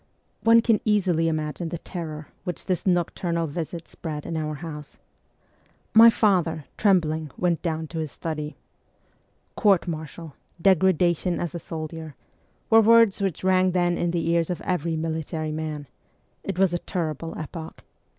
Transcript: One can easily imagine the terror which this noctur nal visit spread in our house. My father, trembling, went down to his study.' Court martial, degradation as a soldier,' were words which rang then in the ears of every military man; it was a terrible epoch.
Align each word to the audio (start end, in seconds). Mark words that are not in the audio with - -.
One 0.41 0.61
can 0.61 0.81
easily 0.83 1.27
imagine 1.27 1.69
the 1.69 1.77
terror 1.77 2.29
which 2.43 2.65
this 2.65 2.85
noctur 2.85 3.31
nal 3.35 3.45
visit 3.45 3.87
spread 3.87 4.25
in 4.25 4.35
our 4.35 4.55
house. 4.55 4.97
My 5.93 6.09
father, 6.09 6.65
trembling, 6.75 7.29
went 7.37 7.61
down 7.61 7.85
to 7.89 7.99
his 7.99 8.11
study.' 8.11 8.55
Court 9.55 9.87
martial, 9.87 10.33
degradation 10.59 11.39
as 11.39 11.53
a 11.53 11.59
soldier,' 11.59 12.15
were 12.71 12.81
words 12.81 13.21
which 13.21 13.43
rang 13.43 13.73
then 13.73 13.95
in 13.95 14.09
the 14.09 14.27
ears 14.31 14.49
of 14.49 14.59
every 14.61 14.95
military 14.97 15.51
man; 15.51 15.85
it 16.43 16.57
was 16.57 16.73
a 16.73 16.79
terrible 16.79 17.37
epoch. 17.37 17.83